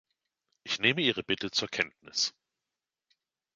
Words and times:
Ich 0.63 0.79
nehme 0.79 1.01
Ihre 1.01 1.21
Bitte 1.21 1.51
zur 1.51 1.67
Kenntnis. 1.67 2.33